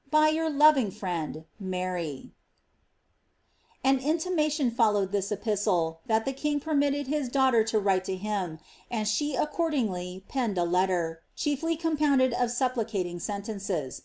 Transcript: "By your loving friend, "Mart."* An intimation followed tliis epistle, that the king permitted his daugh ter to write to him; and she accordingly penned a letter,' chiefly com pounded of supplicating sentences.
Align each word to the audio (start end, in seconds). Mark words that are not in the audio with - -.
"By 0.12 0.28
your 0.28 0.48
loving 0.48 0.92
friend, 0.92 1.46
"Mart."* 1.58 2.00
An 3.82 3.98
intimation 3.98 4.70
followed 4.70 5.10
tliis 5.10 5.32
epistle, 5.32 5.98
that 6.06 6.24
the 6.24 6.32
king 6.32 6.60
permitted 6.60 7.08
his 7.08 7.28
daugh 7.28 7.50
ter 7.50 7.64
to 7.64 7.78
write 7.80 8.04
to 8.04 8.14
him; 8.16 8.60
and 8.88 9.08
she 9.08 9.34
accordingly 9.34 10.24
penned 10.28 10.58
a 10.58 10.62
letter,' 10.62 11.22
chiefly 11.34 11.76
com 11.76 11.96
pounded 11.96 12.32
of 12.32 12.52
supplicating 12.52 13.18
sentences. 13.18 14.02